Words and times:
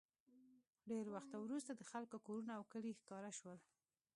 ډېر 0.89 1.05
وخت 1.15 1.31
وروسته 1.37 1.71
د 1.75 1.81
خلکو 1.91 2.17
کورونه 2.25 2.51
او 2.55 2.63
کلي 2.71 2.91
ښکاره 2.99 3.31
شول 3.39 3.59